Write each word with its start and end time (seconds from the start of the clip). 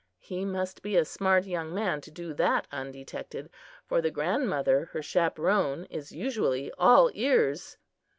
He 0.17 0.45
must 0.45 0.81
be 0.81 0.97
a 0.97 1.05
smart 1.05 1.45
young 1.45 1.75
man 1.75 2.01
to 2.01 2.09
do 2.09 2.33
that 2.33 2.65
undetected, 2.71 3.51
for 3.85 4.01
the 4.01 4.09
grandmother, 4.09 4.85
her 4.93 5.03
chaperon, 5.03 5.85
is 5.91 6.11
usually 6.11 6.71
"all 6.75 7.11
ears." 7.13 7.77